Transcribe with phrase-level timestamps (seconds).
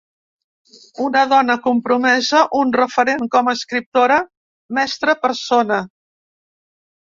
[1.07, 4.19] Una dona compromesa, un referent com a escriptora,
[4.81, 5.83] mestra, persona.